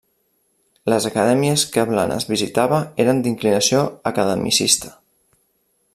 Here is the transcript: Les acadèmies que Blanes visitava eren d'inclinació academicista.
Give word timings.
Les 0.93 1.05
acadèmies 1.09 1.65
que 1.75 1.83
Blanes 1.91 2.27
visitava 2.31 2.79
eren 3.05 3.21
d'inclinació 3.27 3.85
academicista. 4.15 4.95